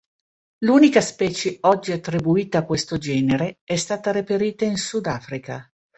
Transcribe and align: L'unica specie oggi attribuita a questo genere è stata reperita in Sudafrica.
L'unica 0.65 0.99
specie 0.99 1.57
oggi 1.61 1.91
attribuita 1.91 2.57
a 2.57 2.65
questo 2.65 2.97
genere 2.97 3.59
è 3.63 3.75
stata 3.75 4.09
reperita 4.09 4.65
in 4.65 4.77
Sudafrica. 4.77 5.71